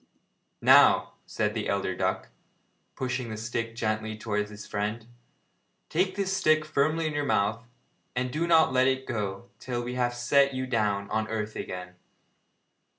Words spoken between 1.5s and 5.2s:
the elder duck, pushing the stick gently towards his friend,